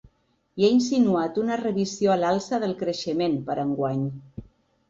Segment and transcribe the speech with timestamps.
[0.61, 4.05] I ha insinuat una revisió a l’alça del creixement per a enguany.